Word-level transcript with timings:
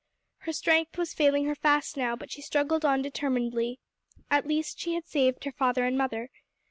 Her 0.39 0.51
strength 0.51 0.97
was 0.97 1.13
failing 1.13 1.45
her 1.45 1.53
fast 1.53 1.95
now, 1.95 2.15
but 2.15 2.31
she 2.31 2.41
struggled 2.41 2.83
on 2.83 3.03
determinedly; 3.03 3.79
at 4.31 4.47
least 4.47 4.79
she 4.79 4.95
had 4.95 5.05
saved 5.05 5.43
her 5.43 5.51
father 5.51 5.85
and 5.85 5.95
mother. 5.95 6.31